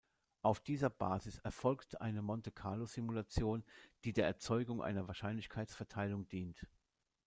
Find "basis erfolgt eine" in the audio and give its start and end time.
0.89-2.23